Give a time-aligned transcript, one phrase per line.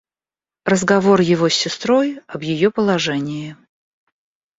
[0.65, 3.55] Разговор его с сестрой об ее положении.